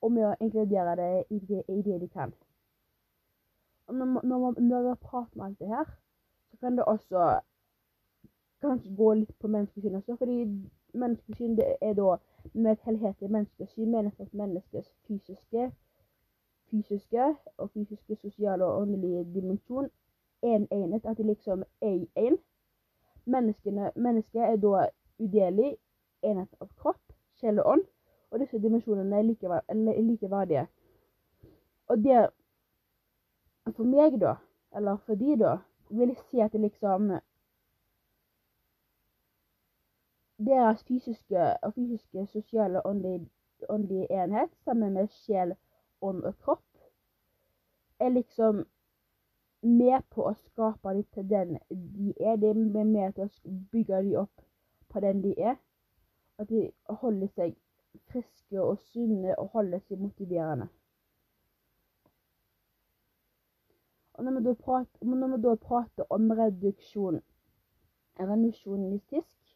og 0.00 0.12
med 0.12 0.26
å 0.28 0.36
inkludere 0.40 0.96
det 0.96 1.10
i 1.30 1.38
det, 1.48 1.62
i 1.68 1.82
det 1.82 2.00
de 2.00 2.08
kan. 2.08 2.32
Når, 3.90 4.06
man, 4.22 4.54
når 4.58 4.88
vi 4.88 4.94
prater 5.02 5.36
med 5.36 5.46
alt 5.46 5.58
det 5.58 5.68
her, 5.68 5.88
så 6.50 6.56
kan 6.60 6.76
det 6.76 6.84
også 6.84 7.24
kanskje 8.62 8.94
gå 8.96 9.12
litt 9.14 9.32
på 9.40 9.48
menneskesynet 9.48 10.02
også, 10.02 10.16
fordi 10.20 10.44
menneskesyn 10.94 11.56
det 11.56 11.76
er 11.80 11.92
da 11.94 12.16
med 12.54 12.72
et 12.72 12.80
helhetlig 12.84 13.30
menneskesyn 13.30 13.90
menes 13.90 14.20
at 14.20 14.34
menneskets 14.34 14.92
fysiske, 15.06 15.70
fysiske 16.70 17.36
og 17.56 17.70
fysiske, 17.70 18.16
sosiale 18.16 18.64
og 18.64 18.80
åndelige 18.82 19.24
dimensjon 19.34 19.90
er 20.42 20.56
en 20.56 20.68
enhet. 20.70 21.04
At 21.04 21.18
de 21.18 21.22
liksom 21.22 21.64
er 21.80 22.06
én. 22.18 22.36
Mennesket 23.94 24.42
er 24.42 24.56
da 24.56 24.86
udelig 25.18 25.76
enhet 26.22 26.54
av 26.60 26.68
kropp, 26.76 27.02
sjel 27.34 27.58
og 27.60 27.72
ånd. 27.72 27.84
Og 28.30 28.40
disse 28.40 28.58
dimensjonene 28.58 29.16
er 29.18 30.02
likeverdige. 30.02 30.66
Og 31.88 31.98
det 31.98 32.28
For 33.76 33.84
meg, 33.84 34.20
da, 34.20 34.34
eller 34.76 34.96
for 35.06 35.14
de, 35.14 35.36
da, 35.38 35.58
vil 35.90 36.08
jeg 36.08 36.16
si 36.30 36.40
at 36.40 36.52
det 36.52 36.60
liksom 36.60 37.10
deres 40.46 40.84
fysiske 40.88 41.46
og 41.62 41.74
fysiske, 41.74 42.26
sosiale 42.32 42.82
og 42.82 42.90
åndelige, 42.90 43.28
åndelige 43.68 44.08
enhet 44.24 44.52
sammen 44.64 44.96
med 44.96 45.08
sjel, 45.22 45.54
ånd 46.00 46.24
og 46.24 46.38
kropp 46.40 46.64
er 48.00 48.08
liksom 48.08 48.64
med 49.62 50.02
på 50.10 50.24
å 50.24 50.34
skape 50.34 50.94
dem 50.96 51.04
til 51.14 51.26
den 51.28 51.56
de 51.70 52.14
er. 52.20 52.36
De 52.40 52.50
er 52.50 52.84
med 52.88 53.16
til 53.16 53.26
å 53.26 53.56
bygge 53.72 54.02
dem 54.02 54.20
opp 54.22 54.44
på 54.88 55.02
den 55.04 55.22
de 55.24 55.34
er. 55.36 55.58
At 56.40 56.48
de 56.48 56.70
holder 57.02 57.28
seg 57.36 57.56
friske 58.08 58.62
og 58.62 58.78
sunne 58.92 59.34
og 59.36 59.50
holder 59.56 59.82
seg 59.84 60.00
motiverende. 60.00 60.70
Og 64.16 64.24
når 64.24 64.38
vi 64.38 64.44
da 64.46 64.54
prater, 64.64 65.04
vi 65.04 65.42
da 65.44 65.54
prater 65.60 66.08
om 66.16 66.32
reduksjon, 66.40 67.20
reduksjonistisk 68.20 69.49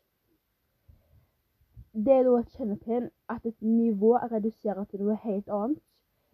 Det 1.94 2.12
er 2.12 2.24
da 2.26 2.38
et 2.40 2.54
kjennetegn 2.56 3.04
at 3.30 3.44
et 3.46 3.60
nivå 3.62 4.16
reduserer 4.32 4.84
til 4.90 5.04
noe 5.04 5.14
helt 5.22 5.48
annet. 5.48 5.78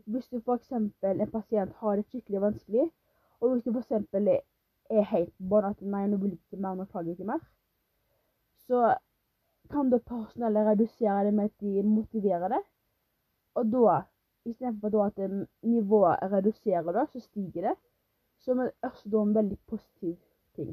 Hvis 0.09 0.29
du 0.33 0.39
f.eks. 0.39 0.71
en 0.73 1.27
pasient 1.33 1.75
har 1.83 1.97
det 1.97 2.07
skikkelig 2.07 2.41
vanskelig, 2.41 2.87
og 3.41 3.53
hvis 3.53 3.65
du 3.65 3.71
f.eks. 3.77 3.91
er 4.91 5.03
helt 5.11 5.35
på 5.37 5.49
bånn 5.53 5.69
at 5.69 5.83
nei, 5.83 6.07
nå 6.09 6.17
vil 6.23 6.33
ikke 6.33 6.57
mer, 6.65 6.79
nå 6.79 6.87
klager 6.89 7.13
ikke 7.13 7.29
mer, 7.29 7.45
så 8.65 8.95
kan 9.71 9.93
da 9.93 9.99
personellet 9.99 10.67
redusere 10.73 11.27
det 11.29 11.35
med 11.35 11.53
at 11.53 11.61
de 11.61 11.85
motiverer 11.85 12.49
det. 12.57 12.63
Og 13.61 13.69
da, 13.77 14.01
istedenfor 14.49 15.05
at 15.05 15.21
nivået 15.63 16.33
reduserer 16.33 16.93
det, 16.93 17.07
så 17.13 17.21
stiger 17.21 17.69
det. 17.69 17.77
Som 18.41 18.65
er 18.65 18.73
også 18.83 19.13
da 19.13 19.23
en 19.23 19.35
veldig 19.35 19.59
positiv 19.69 20.17
ting. 20.57 20.73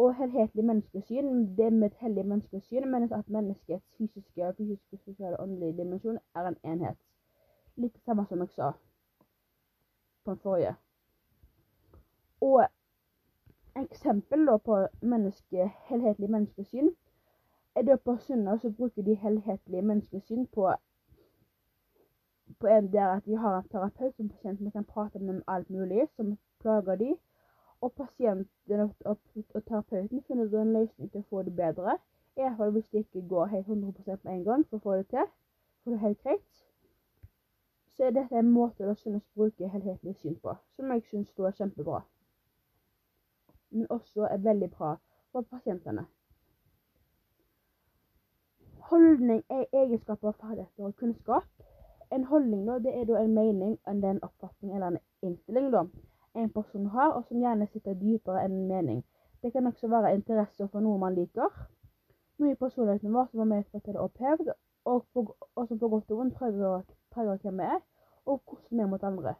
Og 0.00 0.14
helhetlig 0.16 0.64
menneskesyn, 0.64 1.56
det 1.56 1.72
med 1.72 1.90
et 1.90 1.98
hellig 2.00 2.24
menneskesyn 2.26 2.86
menes 2.88 3.12
at 3.12 3.28
menneskets 3.28 3.84
fysiske, 3.98 4.52
fysiske, 4.58 4.98
sosiale 5.04 5.36
og 5.36 5.42
åndelige 5.42 5.76
dimensjon 5.82 6.18
er 6.34 6.48
en 6.48 6.56
enhet. 6.64 6.96
Litt 7.76 7.94
det 7.94 8.04
samme 8.08 8.24
som 8.28 8.40
jeg 8.40 8.54
sa 8.54 8.70
på 10.24 10.30
den 10.30 10.40
forrige. 10.46 10.74
Og 12.40 12.64
eksempel 13.82 14.46
da 14.46 14.56
på 14.56 14.78
menneske, 15.02 15.68
helhetlig 15.90 16.30
menneskesyn 16.30 16.88
er 17.76 17.82
da 17.82 17.96
på 17.96 18.16
Sunna 18.24 18.56
så 18.58 18.72
bruker 18.78 19.02
de 19.02 19.14
helhetlige 19.14 19.82
menneskesyn 19.82 20.46
på 20.46 20.72
på 22.60 22.66
en 22.66 22.92
der 22.92 23.08
at 23.08 23.24
de 23.24 23.36
har 23.36 23.58
en 23.58 23.68
terapeut 23.68 24.16
som 24.16 24.28
pasientene 24.28 24.70
kan 24.70 24.84
prate 24.84 25.18
med 25.18 25.34
om 25.34 25.42
alt 25.46 25.70
mulig 25.70 26.08
som 26.16 26.38
plager 26.60 26.94
de, 26.94 27.14
og 27.80 27.92
pasienten 27.92 28.80
og, 28.80 29.18
terapeuten 29.66 30.22
finner 30.22 30.60
en 30.60 30.72
løsning 30.72 31.10
til 31.10 31.20
å 31.20 31.28
få 31.30 31.42
det 31.42 31.56
bedre. 31.56 31.96
I 32.36 32.42
hvert 32.42 32.56
fall 32.56 32.72
hvis 32.72 32.88
det 32.92 32.98
ikke 33.04 33.28
går 33.28 33.46
helt 33.54 33.68
100 33.68 34.16
på 34.16 34.28
en 34.28 34.44
gang 34.44 34.66
for 34.68 34.76
å 34.76 34.84
få 34.84 34.96
det 35.00 35.06
til, 35.12 35.26
for 35.82 35.90
det 35.90 35.98
er 35.98 36.06
helt 36.06 36.22
greit. 36.22 36.60
Så 37.96 38.04
er 38.04 38.14
dette 38.16 38.38
en 38.38 38.52
måte 38.52 38.88
å 38.88 38.94
synes 38.94 39.24
bruke 39.34 39.68
helhetlig 39.68 40.16
syn 40.20 40.36
på, 40.42 40.54
som 40.76 40.92
jeg 40.92 41.04
syns 41.10 41.32
er 41.38 41.56
kjempebra. 41.56 42.02
Men 43.70 43.86
også 43.90 44.28
er 44.28 44.44
veldig 44.44 44.70
bra 44.76 44.94
for 45.32 45.42
pasientene. 45.42 46.06
Holdning 48.90 49.42
er 49.50 49.66
egenskaper, 49.72 50.32
ferdigheter 50.32 50.84
og 50.84 50.96
kunnskap. 50.96 51.66
En 52.12 52.24
holdning 52.24 52.64
da, 52.66 52.78
det 52.78 52.94
er 52.94 53.04
da 53.06 53.20
en 53.20 53.34
mening, 53.34 53.76
en 53.86 54.22
oppfatning 54.22 54.74
eller 54.74 54.86
en 54.86 54.98
innstilling 55.22 55.68
da, 55.70 55.84
en 56.34 56.50
person 56.50 56.86
har, 56.86 57.12
og 57.12 57.24
som 57.28 57.40
gjerne 57.42 57.66
sitter 57.72 57.98
dypere 57.98 58.44
enn 58.44 58.56
en 58.56 58.68
mening. 58.68 59.04
Det 59.42 59.52
kan 59.52 59.66
også 59.66 59.88
være 59.88 60.14
interesse 60.14 60.68
for 60.68 60.84
noe 60.84 60.98
man 61.00 61.14
liker. 61.16 61.48
Noe 62.38 62.52
i 62.52 62.58
personligheten 62.60 63.12
vår 63.14 63.30
som 63.30 63.42
var 63.42 63.50
medført 63.54 63.84
til 63.84 63.98
opphevd, 63.98 64.52
og, 64.84 65.06
og, 65.14 65.36
og, 65.54 65.66
som 65.68 65.78
på 65.78 65.88
godt 65.88 66.10
og 66.10 66.18
vondt 66.18 66.36
preger 66.38 67.42
hvem 67.42 67.58
vi 67.60 67.68
er, 67.68 67.80
og 68.26 68.40
hvordan 68.44 68.78
vi 68.78 68.84
er 68.84 68.90
mot 68.92 69.02
andre. 69.04 69.34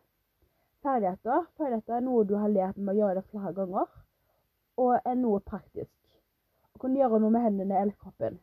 Ferdigheter. 0.83 1.47
Ferdigheter 1.57 1.97
er 1.97 2.05
noe 2.05 2.25
du 2.25 2.37
har 2.41 2.53
lært 2.53 2.77
med 2.77 2.95
å 2.95 2.99
gjøre 2.99 3.21
det 3.21 3.27
flere 3.31 3.55
ganger, 3.57 3.89
og 4.81 4.93
er 5.05 5.17
noe 5.21 5.41
praktisk. 5.41 5.97
Å 6.75 6.83
kunne 6.83 7.01
gjøre 7.01 7.21
noe 7.21 7.35
med 7.37 7.45
hendene 7.45 7.81
eller 7.81 7.97
kroppen. 8.01 8.41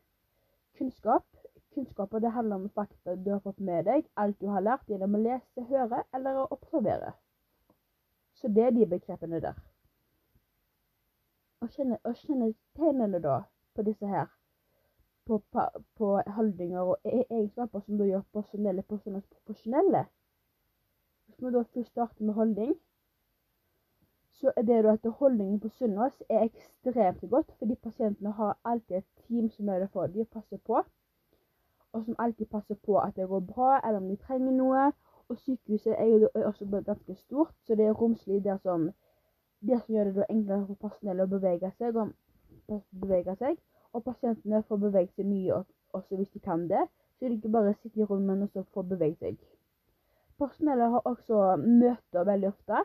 Kunnskap. 0.78 1.26
Kunnskaper 1.74 2.22
det 2.22 2.34
handler 2.34 2.62
om 2.62 2.70
fakta 2.74 3.14
du 3.16 3.32
har 3.36 3.42
fått 3.46 3.60
med 3.62 3.86
deg, 3.86 4.06
alt 4.18 4.38
du 4.42 4.50
har 4.50 4.66
lært 4.66 4.90
gjennom 4.90 5.18
å 5.18 5.22
lese, 5.22 5.66
høre 5.70 6.04
eller 6.14 6.42
å 6.42 6.48
observere. 6.54 7.14
Så 8.38 8.48
det 8.48 8.64
er 8.64 8.70
de 8.70 8.86
begrepene 8.86 9.40
der. 9.42 9.54
Og 11.62 11.70
kjennetegnene 11.74 13.22
da 13.22 13.38
på 13.76 13.86
disse 13.88 14.08
her, 14.08 14.28
på, 15.26 15.42
på, 15.52 15.64
på 15.98 16.10
holdninger 16.36 16.80
og 16.80 16.98
egenskaper 17.04 17.82
som 17.86 17.98
du 17.98 18.06
gjør 18.06 18.22
personelle 18.34 18.82
personer 18.82 19.24
profesjonelle 19.32 20.06
Hvis 21.26 21.42
vi 21.42 21.52
da 21.56 21.64
først 21.64 21.90
starter 21.90 22.24
med 22.24 22.34
holdning, 22.34 22.76
så 24.40 24.52
er 24.56 24.62
det 24.62 24.86
at 24.86 25.12
holdningen 25.12 25.60
på 25.60 25.70
Sunnaas 25.70 26.24
er 26.30 26.44
ekstremt 26.44 27.30
godt, 27.30 27.52
fordi 27.60 27.76
pasientene 27.76 28.32
har 28.32 28.60
alltid 28.64 28.96
et 28.98 29.06
team 29.28 29.50
som 29.50 29.70
er 29.70 29.80
der 29.80 29.88
for 29.88 30.08
de 30.08 30.26
passer 30.26 30.58
på, 30.58 30.84
og 31.92 32.06
som 32.06 32.16
alltid 32.20 32.46
passer 32.46 32.76
på 32.86 33.00
at 33.00 33.16
det 33.16 33.28
går 33.28 33.40
bra, 33.40 33.80
eller 33.88 33.98
om 33.98 34.10
de 34.10 34.16
trenger 34.16 34.52
noe. 34.52 34.92
Og 35.30 35.38
sykehuset 35.38 35.96
er 35.98 36.06
jo 36.06 36.30
også 36.36 36.66
ganske 36.86 37.16
stort, 37.16 37.54
så 37.66 37.76
det 37.76 37.86
er 37.86 37.98
romslig 38.02 38.44
der 38.44 38.58
som, 38.64 38.92
det 39.60 39.82
som 39.82 39.96
gjør 39.96 40.12
det 40.18 40.26
enklere 40.30 40.68
for 40.68 40.80
personellet 40.88 41.28
å 41.28 41.34
bevege 41.34 41.72
seg, 41.78 41.96
og, 41.96 42.14
bevege 43.02 43.36
seg. 43.42 43.58
Og 43.94 44.04
pasientene 44.04 44.64
får 44.68 44.80
bevege 44.86 45.12
seg 45.16 45.28
mye 45.28 45.64
også 45.98 46.16
hvis 46.20 46.32
de 46.36 46.40
kan 46.40 46.68
det, 46.70 46.86
så 47.18 47.28
de 47.28 47.38
ikke 47.40 47.52
bare 47.52 47.74
sitter 47.82 48.04
i 48.04 48.08
rommet 48.08 48.28
men 48.38 48.48
også 48.48 48.64
får 48.74 48.88
bevege 48.94 49.18
seg. 49.20 49.38
Personellet 50.38 50.94
har 50.94 51.12
også 51.12 51.44
møter 51.64 52.28
veldig 52.32 52.52
ofte 52.54 52.84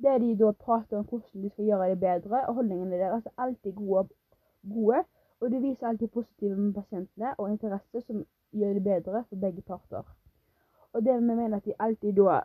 der 0.00 0.18
de 0.18 0.30
da 0.40 0.52
prater 0.56 0.98
om 0.98 1.04
hvordan 1.04 1.42
de 1.42 1.50
skal 1.50 1.64
gjøre 1.64 1.90
det 1.90 2.00
bedre, 2.00 2.46
og 2.48 2.54
holdningene 2.54 3.00
deres 3.02 3.26
er 3.26 3.42
alltid 3.44 3.74
gode, 3.76 4.08
gode 4.74 5.02
og 5.40 5.50
de 5.52 5.60
viser 5.60 5.86
alltid 5.86 6.08
positive 6.08 6.56
med 6.56 6.74
pasientene 6.74 7.34
og 7.38 7.50
interesse 7.50 8.00
som 8.06 8.24
gjør 8.52 8.72
det 8.78 8.84
bedre 8.84 9.24
for 9.28 9.36
begge 9.36 9.62
parter. 9.62 10.04
Og 10.92 11.04
det 11.04 11.14
vi 11.14 11.20
mener 11.20 11.56
at 11.56 11.64
de 11.64 11.74
alltid 11.78 12.12
da 12.12 12.40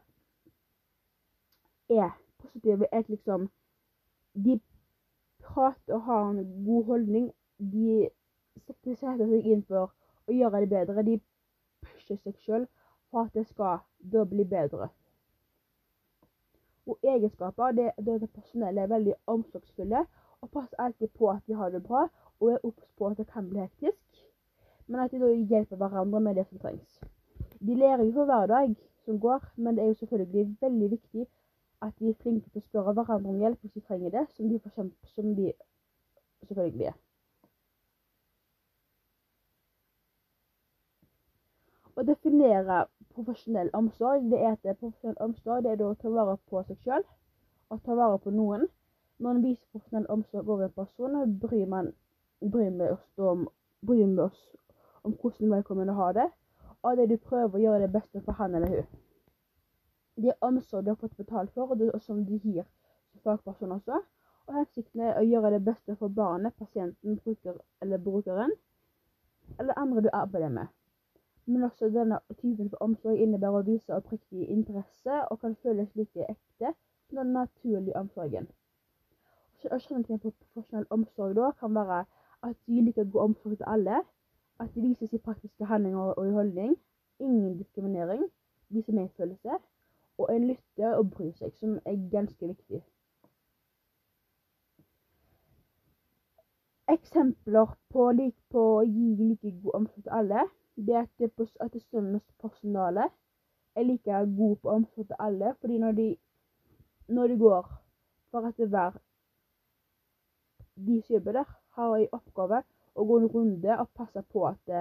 er 1.89 2.09
positive, 2.37 2.87
er 2.91 2.97
at 2.99 3.09
liksom 3.09 3.49
De 4.35 4.59
prater 5.39 5.93
og 5.93 6.01
har 6.01 6.29
en 6.29 6.65
god 6.65 6.83
holdning. 6.85 7.31
De 7.57 8.09
setter 8.67 8.95
seg 8.99 9.21
inn 9.45 9.63
for 9.63 9.93
å 10.27 10.35
gjøre 10.35 10.61
det 10.65 10.69
bedre. 10.69 11.05
De 11.07 11.19
pusher 11.85 12.19
seg 12.19 12.35
sjøl 12.43 12.67
for 13.09 13.23
at 13.23 13.33
det 13.33 13.45
skal 13.47 13.79
da 14.11 14.25
bli 14.27 14.43
bedre. 14.43 14.89
Og 16.85 16.99
egenskaper 17.03 17.71
det, 17.71 17.91
det, 17.97 18.19
det 18.21 18.29
personelle 18.29 18.81
er 18.81 18.91
veldig 18.91 19.15
omsorgsfulle 19.31 20.03
og 20.41 20.51
passer 20.51 20.81
alltid 20.81 21.15
på 21.17 21.31
at 21.31 21.47
de 21.47 21.55
har 21.57 21.71
det 21.73 21.83
bra 21.83 22.05
og 22.39 22.51
er 22.51 22.65
obs 22.67 22.91
på 22.97 23.07
at 23.07 23.17
det 23.17 23.27
kan 23.31 23.49
bli 23.49 23.63
hektisk, 23.63 24.25
men 24.87 24.99
at 24.99 25.11
de 25.11 25.19
da 25.23 25.31
hjelper 25.31 25.79
hverandre 25.79 26.19
med 26.21 26.35
det 26.35 26.45
som 26.49 26.59
trengs. 26.59 26.99
De 27.65 27.75
lærer 27.75 28.03
jo 28.03 28.11
for 28.13 28.25
hver 28.25 28.45
dag 28.51 28.75
som 29.05 29.19
går, 29.19 29.45
men 29.55 29.75
det 29.75 29.83
er 29.83 29.87
jo 29.87 29.93
selvfølgelig 30.01 30.57
veldig 30.61 30.91
viktig 30.91 31.27
at 31.81 31.93
de 31.99 32.09
er 32.09 32.19
flinke 32.21 32.49
til 32.49 32.61
å 32.61 32.65
spørre 32.65 32.93
hverandre 32.97 33.31
om 33.31 33.39
hjelp 33.41 33.61
hvis 33.61 33.73
de 33.77 33.81
trenger 33.87 34.13
det, 34.13 34.23
som 34.35 34.49
de, 34.49 34.59
kjempe, 34.75 35.09
som 35.15 35.31
de 35.37 35.51
selvfølgelig 36.43 36.87
er. 36.91 36.99
Å 41.95 42.03
definere 42.03 42.79
profesjonell 43.15 43.69
omsorg, 43.73 44.25
det 44.31 44.39
er 44.43 44.55
at 44.55 44.79
profesjonell 44.79 45.19
omsorg 45.23 45.63
det 45.63 45.75
er 45.75 45.83
å 45.85 45.93
ta 45.99 46.11
vare 46.11 46.37
på 46.51 46.63
seg 46.67 46.81
sjøl 46.83 47.05
og 47.71 47.83
ta 47.85 47.95
vare 47.97 48.17
på 48.23 48.33
noen. 48.35 48.65
Når 49.23 49.31
en 49.31 49.45
viser 49.45 49.71
profesjonell 49.71 50.09
omsorg 50.11 50.49
over 50.49 50.67
en 50.67 50.75
person, 50.75 51.15
bryr, 51.39 51.67
man, 51.71 51.93
bryr, 52.43 52.73
oss 52.91 53.05
om, 53.31 53.45
bryr 53.87 54.03
vi 54.03 54.25
oss 54.25 54.41
om 55.07 55.15
hvordan 55.21 55.55
vedkommende 55.55 55.95
har 55.95 56.17
det, 56.17 56.27
og 56.85 56.97
det 56.97 57.09
du 57.09 57.17
prøver 57.17 57.57
å 57.57 57.63
gjøre 57.63 57.81
det 57.85 57.91
beste 57.93 58.21
for 58.25 58.37
han 58.39 58.55
eller 58.55 58.73
hun. 58.75 58.89
Det 60.15 60.31
er 60.31 60.45
omsorg 60.47 60.85
du 60.85 60.91
har 60.93 60.99
fått 61.01 61.17
betalt 61.17 61.51
for, 61.53 61.71
og, 61.71 61.79
det, 61.79 61.89
og 61.91 62.01
som 62.01 62.21
du 62.25 62.35
gir 62.37 62.63
som 62.63 63.23
fagperson 63.23 63.73
også. 63.75 63.99
Og 64.45 64.53
hensikten 64.59 65.01
er 65.01 65.17
å 65.17 65.25
gjøre 65.25 65.55
det 65.55 65.63
beste 65.65 65.95
for 65.99 66.13
barnet, 66.13 66.53
pasienten, 66.61 67.17
bruker 67.23 67.57
eller 67.81 67.97
brukeren, 67.97 68.53
eller 69.59 69.79
andre 69.81 70.05
du 70.05 70.09
arbeider 70.13 70.53
med. 70.53 70.67
Men 71.45 71.63
også 71.63 71.89
denne 71.93 72.19
typen 72.37 72.69
for 72.69 72.85
omsorg 72.85 73.21
innebærer 73.21 73.61
å 73.61 73.65
vise 73.65 73.97
oppriktig 73.97 74.47
interesse 74.49 75.17
og 75.31 75.41
kan 75.41 75.57
føles 75.65 75.89
like 75.97 76.29
ekte 76.29 76.71
som 77.09 77.19
den 77.21 77.33
naturlige 77.33 77.97
omsorgen. 77.99 78.47
Å 79.65 79.77
kjennetegn 79.81 80.21
på 80.21 80.29
profesjonell 80.29 80.85
omsorg 80.93 81.33
da 81.37 81.49
kan 81.59 81.73
være 81.73 82.03
at 82.45 82.57
de 82.69 82.81
liker 82.85 83.09
god 83.09 83.31
omsorg 83.31 83.57
til 83.57 83.69
alle, 83.69 84.03
at 84.59 84.75
de 84.75 84.81
vises 84.81 85.13
i 85.13 85.17
praktiske 85.17 85.65
handlinger 85.65 85.99
og 86.13 86.27
i 86.27 86.31
holdning, 86.31 86.75
ingen 87.19 87.57
diskriminering, 87.57 88.23
viser 88.69 88.93
medfølelse, 88.93 89.61
og 90.17 90.35
en 90.35 90.47
lytter 90.47 90.95
og 90.95 91.11
bryr 91.11 91.31
seg, 91.39 91.53
som 91.59 91.79
er 91.85 92.09
ganske 92.11 92.47
viktig. 92.47 92.83
eksempler 96.87 97.75
på, 97.89 98.11
like, 98.11 98.37
på 98.51 98.63
å 98.79 98.83
gi 98.85 99.15
like 99.19 99.51
god 99.63 99.79
omsorg 99.79 100.03
til 100.05 100.13
alle, 100.19 100.45
det 100.75 100.95
er 100.95 101.05
at, 101.05 101.13
det, 101.19 101.49
at 101.63 101.75
personale 102.41 103.09
er 103.75 103.87
like 103.87 104.19
god 104.37 104.55
på 104.61 104.69
omsorg 104.69 105.07
til 105.07 105.19
alle. 105.19 105.53
Fordi 105.61 105.77
når 105.81 105.97
de, 105.99 106.07
når 107.07 107.27
de 107.27 107.37
går 107.39 107.71
for 108.31 108.47
at 108.47 108.55
hver 108.59 108.99
de 110.75 111.01
som 111.01 111.13
jobber 111.13 111.39
der, 111.39 111.51
har 111.75 111.95
en 111.95 112.07
oppgave 112.11 112.63
å 112.95 113.05
gå 113.05 113.19
en 113.19 113.29
runde 113.31 113.77
og 113.79 113.91
passe 113.97 114.23
på 114.31 114.47
at 114.47 114.73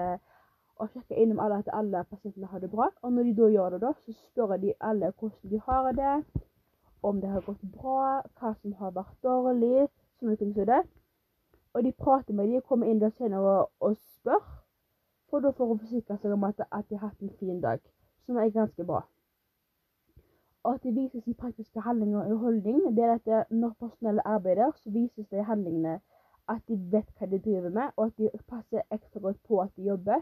og 0.82 0.90
sjekke 0.90 1.18
innom 1.22 1.38
alle 1.42 1.60
at 1.62 1.68
alle 1.72 2.02
pasientene 2.10 2.48
har 2.50 2.58
det 2.58 2.70
bra. 2.70 2.88
Og 3.02 3.12
når 3.12 3.28
de 3.28 3.34
da 3.38 3.48
gjør 3.52 3.70
det, 3.74 3.80
da, 3.84 3.92
så 4.04 4.12
spør 4.12 4.56
de 4.62 4.74
alle 4.80 5.12
hvordan 5.18 5.50
de 5.50 5.60
har 5.66 5.92
det, 5.92 6.42
om 7.02 7.20
det 7.20 7.30
har 7.30 7.44
gått 7.46 7.62
bra, 7.76 8.22
hva 8.40 8.54
som 8.60 8.74
har 8.80 8.94
vært 8.96 9.16
dårlig, 9.22 9.86
sånne 10.18 10.36
ting 10.40 10.54
som 10.56 10.66
det. 10.66 10.82
Og 11.74 11.84
de 11.84 11.92
prater 11.92 12.34
med 12.34 12.50
dem, 12.50 12.62
kommer 12.62 12.90
inn 12.90 13.02
der 13.02 13.14
senere 13.14 13.56
og, 13.60 13.70
og 13.80 13.96
spør, 13.96 14.42
for 15.30 15.44
da 15.44 15.50
får 15.52 15.72
hun 15.72 15.82
forsikre 15.82 16.18
seg 16.22 16.34
om 16.34 16.46
at, 16.48 16.62
at, 16.70 16.86
de 16.88 16.98
har 16.98 17.10
hatt 17.10 17.22
en 17.22 17.34
fin 17.38 17.60
dag, 17.60 17.82
som 18.26 18.38
er 18.38 18.50
ganske 18.54 18.86
bra. 18.86 19.02
Og 20.64 20.74
at 20.74 20.82
det 20.82 20.94
vises 20.96 21.26
i 21.28 21.36
praktiske 21.36 21.82
handlinger 21.84 22.24
og 22.24 22.38
holdning, 22.40 22.80
det 22.96 23.04
er 23.04 23.18
at 23.18 23.50
når 23.50 23.74
personellet 23.80 24.24
arbeider, 24.24 24.72
så 24.80 24.90
vises 24.90 25.28
det 25.28 25.42
i 25.42 25.48
handlingene 25.50 25.98
at 26.48 26.62
de 26.68 26.76
vet 26.92 27.10
hva 27.18 27.26
de 27.30 27.40
driver 27.40 27.70
med, 27.70 27.92
og 27.96 28.06
at 28.06 28.18
de 28.18 28.30
passer 28.48 28.82
ekstra 28.92 29.20
godt 29.20 29.40
på 29.48 29.60
at 29.62 29.72
de 29.76 29.88
jobber 29.88 30.20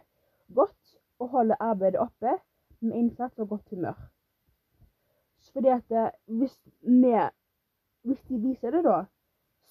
godt 0.54 0.96
og 1.18 1.28
holder 1.28 1.56
arbeidet 1.60 2.00
oppe 2.00 2.36
med 2.80 2.96
innsats 2.96 3.38
og 3.38 3.48
godt 3.48 3.70
humør. 3.70 3.98
Fordi 5.52 5.68
at 5.68 5.90
eh, 5.90 6.10
hvis, 6.26 6.54
vi, 6.80 7.12
hvis 8.02 8.22
de 8.28 8.38
viser 8.38 8.70
det, 8.70 8.84
da, 8.84 9.04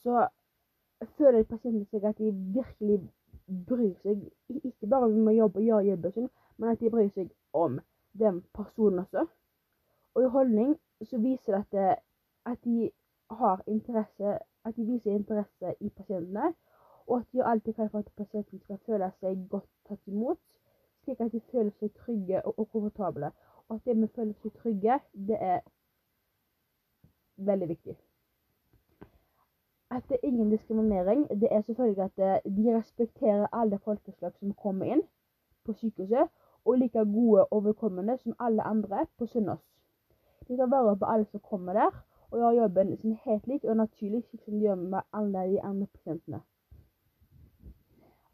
så 0.04 0.28
føler 1.18 1.44
pasienten 1.44 1.86
seg 1.90 2.06
at 2.06 2.18
de 2.18 2.32
virkelig 2.56 3.00
bryr 3.68 3.96
seg, 4.04 4.22
ikke 4.50 4.90
bare 4.90 5.10
om 5.10 5.28
å 5.28 5.36
jobbe 5.36 5.60
og 5.62 5.68
gjøre 5.68 5.88
jobben 5.90 6.16
sin, 6.16 6.30
men 6.58 6.74
at 6.74 6.80
de 6.80 6.92
bryr 6.94 7.10
seg 7.16 7.32
om 7.58 7.80
den 8.20 8.42
personen 8.54 9.04
også. 9.06 9.26
Og 10.16 10.24
i 10.24 10.32
holdning 10.36 10.76
så 11.08 11.18
viser 11.18 11.58
det 11.58 11.82
at, 11.82 12.04
at 12.54 12.64
de 12.68 12.92
har 13.32 13.64
interesse, 13.68 14.38
at 14.66 14.76
de 14.76 14.86
viser 14.86 15.16
interesse 15.16 15.74
i 15.80 15.90
pasientene, 15.90 16.54
og 17.08 17.20
at 17.20 17.26
de 17.32 17.38
gjør 17.38 17.50
alt 17.52 17.66
de 17.66 17.74
kan 17.74 17.90
for 17.90 18.00
at 18.00 18.12
pasienten 18.18 18.60
skal 18.60 18.78
føle 18.86 19.12
seg 19.20 19.48
godt 19.50 19.70
tatt 19.90 20.08
imot, 20.08 20.40
slik 21.04 21.22
at 21.22 21.34
de 21.34 21.42
føler 21.52 21.74
seg 21.80 21.92
trygge 22.04 22.46
og, 22.46 22.54
og 22.60 22.70
komfortable. 22.70 23.32
Og 23.68 23.76
at 23.76 23.86
det 23.86 23.98
med 23.98 24.12
å 24.12 24.16
føle 24.16 24.38
seg 24.44 24.56
trygge, 24.62 25.00
det 25.14 25.42
er 25.42 25.60
veldig 27.38 27.70
viktig 27.74 27.98
at 29.92 30.04
det 30.10 30.18
er 30.24 30.28
ingen 30.28 30.52
diskriminering, 30.52 31.42
det 31.42 31.48
er 31.52 31.62
selvfølgelig 31.62 32.04
at 32.04 32.20
eh, 32.46 32.52
de 32.58 32.78
respekterer 32.78 33.48
alle 33.54 33.80
folkeslag 33.80 34.32
som 34.40 34.54
kommer 34.54 34.86
inn 34.86 35.02
på 35.66 35.74
sykehuset, 35.74 36.30
og 36.66 36.78
like 36.78 37.04
gode 37.14 37.46
og 37.46 37.66
velkomne 37.66 38.18
som 38.18 38.36
alle 38.40 38.64
andre 38.64 39.06
på 39.18 39.26
Sunnaas. 39.26 39.64
De 40.48 40.58
tar 40.58 40.70
vare 40.70 40.96
på 40.98 41.06
alle 41.06 41.26
som 41.26 41.40
kommer 41.40 41.74
der, 41.74 41.92
og 42.32 42.40
gjør 42.40 42.62
jobben 42.62 42.98
sin 42.98 43.18
helt 43.26 43.48
lik 43.48 43.64
og 43.64 43.78
naturlig, 43.78 44.24
slik 44.24 44.44
som 44.44 44.54
de 44.54 44.60
gjør 44.66 44.76
med 44.76 45.00
alle 45.14 45.44
de 45.52 45.62
andre 45.62 45.88
pasientene. 45.88 46.42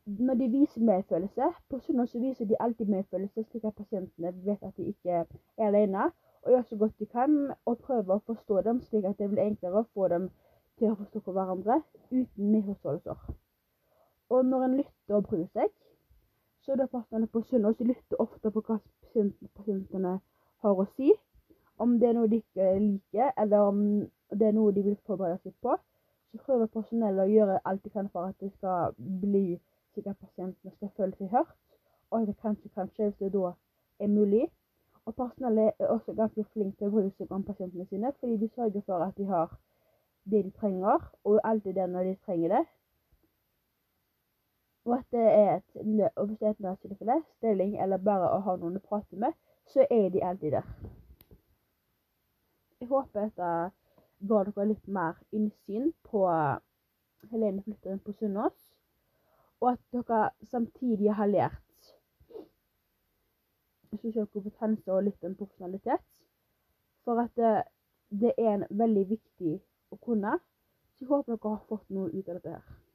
Når 0.06 0.34
de 0.34 0.50
viser 0.50 0.82
medfølelse, 0.82 1.48
på 1.70 1.80
Sunnaas 1.80 2.14
viser 2.16 2.46
de 2.46 2.56
alltid 2.60 2.86
medfølelse, 2.86 3.44
slik 3.44 3.64
at 3.64 3.76
pasientene 3.76 4.34
vet 4.46 4.64
at 4.64 4.78
de 4.78 4.84
ikke 4.84 5.10
er 5.10 5.26
alene, 5.58 6.12
og 6.42 6.52
gjør 6.52 6.62
så 6.62 6.78
godt 6.78 7.00
de 7.00 7.06
kan, 7.06 7.52
og 7.66 7.78
prøver 7.78 8.16
å 8.16 8.24
forstå 8.26 8.62
dem, 8.62 8.82
slik 8.82 9.04
at 9.04 9.18
det 9.20 9.30
blir 9.30 9.44
enklere 9.44 9.82
å 9.82 9.90
få 9.94 10.08
dem 10.08 10.30
til 10.78 10.94
å 10.94 11.00
forstå 11.02 11.32
hverandre 11.32 11.82
uten 12.12 12.52
misforståelser. 12.54 13.28
Og 14.30 14.46
når 14.46 14.64
en 14.64 14.78
lytter 14.78 15.20
og 15.20 15.28
bryr 15.28 15.48
seg, 15.58 15.74
så 16.62 16.72
er 16.72 16.82
det 16.84 16.90
partene 16.92 17.28
på 17.28 17.42
Sunnaas 17.42 17.80
lytter 17.80 18.22
ofte 18.22 18.52
på 18.52 18.64
hva 18.64 18.80
pasientene 19.58 20.20
har 20.64 20.82
å 20.84 20.86
si. 20.96 21.12
Om 21.78 22.00
det 22.00 22.10
er 22.10 22.18
noe 22.18 22.30
de 22.32 22.42
ikke 22.42 22.68
liker, 22.80 23.32
eller 23.38 23.70
om 23.70 23.82
det 24.34 24.48
er 24.48 24.56
noe 24.58 24.74
de 24.74 24.84
vil 24.84 24.98
forberede 25.06 25.40
seg 25.44 25.54
på, 25.62 25.76
så 26.32 26.44
prøver 26.46 26.72
personellet 26.74 27.24
å 27.24 27.32
gjøre 27.32 27.60
alt 27.70 27.84
de 27.84 27.92
kan 27.94 28.10
for 28.14 28.30
at 28.30 28.40
det 28.42 28.52
skal 28.58 28.96
bli 28.98 29.60
slik 29.94 30.08
at 30.08 30.18
pasientene 30.22 30.74
skal 30.76 30.90
føle 30.98 31.16
seg 31.18 31.30
hørt, 31.34 31.56
og 32.12 32.28
kanskje, 32.42 32.70
kanskje, 32.76 33.04
hvis 33.10 33.20
det 33.20 33.34
da 33.34 33.52
er 34.00 34.08
mulig. 34.08 34.48
Og 35.06 35.16
personellet 35.16 35.72
er 35.80 35.88
også 35.88 36.14
ganske 36.14 36.44
flinke 36.54 36.78
til 36.78 36.90
å 36.90 36.96
bry 36.96 37.08
seg 37.18 37.32
om 37.32 37.46
pasientene 37.48 37.86
sine, 37.88 38.12
fordi 38.20 38.38
de 38.38 38.50
sørger 38.56 38.84
for 38.86 39.06
at 39.06 39.18
de 39.18 39.26
har 39.26 39.54
det 40.28 40.44
de 40.44 40.52
trenger, 40.52 41.08
og 41.24 41.40
alltid 41.44 41.74
det 41.74 41.90
når 41.90 42.04
de 42.04 42.16
trenger 42.26 42.58
det. 42.58 42.66
Og 44.86 44.98
at 44.98 45.06
det 45.12 45.24
er 45.24 45.56
et, 45.56 46.12
og 46.16 46.26
hvis 46.26 46.38
det 46.40 46.48
er 46.48 46.56
et 46.56 46.60
nødstilfelle, 46.60 47.22
stilling 47.38 47.76
eller 47.82 47.98
bare 47.98 48.30
å 48.36 48.40
ha 48.44 48.56
noen 48.56 48.80
å 48.80 48.86
prate 48.90 49.20
med, 49.20 49.36
så 49.68 49.88
er 49.92 50.10
de 50.10 50.24
alltid 50.24 50.60
der. 50.60 50.97
Jeg 52.80 52.88
håper 52.88 53.26
dette 53.26 53.52
ga 54.30 54.42
dere 54.48 54.66
litt 54.70 54.88
mer 54.88 55.18
innsyn 55.34 55.92
på 56.06 56.26
Helene 57.32 57.64
flytter 57.66 57.94
inn 57.96 58.04
på 58.06 58.14
Sunnaas, 58.14 58.58
og 59.62 59.72
at 59.74 59.82
dere 59.96 60.20
samtidig 60.52 61.16
har 61.18 61.32
lært 61.32 61.92
sosial 63.98 64.28
kompetanse 64.30 64.94
og 64.94 65.08
litt 65.08 65.26
om 65.26 65.36
profesjonalitet. 65.40 66.04
For 67.08 67.24
at 67.24 67.34
det, 67.40 67.54
det 68.10 68.34
er 68.38 68.54
en 68.54 68.66
veldig 68.70 69.06
viktig 69.10 69.56
å 69.92 69.98
kunne. 70.04 70.38
Så 70.94 71.06
jeg 71.06 71.12
håper 71.14 71.34
dere 71.34 71.54
har 71.56 71.66
fått 71.70 71.90
noe 71.96 72.12
ut 72.12 72.30
av 72.30 72.38
dette 72.38 72.58
her. 72.60 72.87